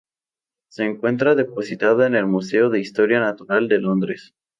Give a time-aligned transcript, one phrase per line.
[0.71, 4.33] Se encuentra depositada en el Museo de Historia Natural de Londres.